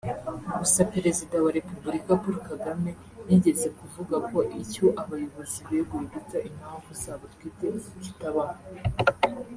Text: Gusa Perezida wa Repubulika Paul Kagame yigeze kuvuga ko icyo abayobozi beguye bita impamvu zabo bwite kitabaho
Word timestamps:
Gusa 0.59 0.81
Perezida 0.93 1.35
wa 1.45 1.51
Repubulika 1.57 2.11
Paul 2.21 2.35
Kagame 2.49 2.89
yigeze 3.29 3.67
kuvuga 3.79 4.15
ko 4.29 4.37
icyo 4.63 4.85
abayobozi 5.01 5.59
beguye 5.69 6.05
bita 6.11 6.37
impamvu 6.49 6.89
zabo 7.01 7.25
bwite 7.33 7.67
kitabaho 8.03 8.57